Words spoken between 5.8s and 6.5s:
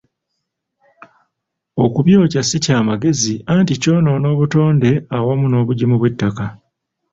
bw'ettaka.